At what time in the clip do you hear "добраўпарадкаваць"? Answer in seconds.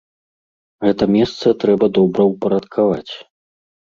1.97-3.13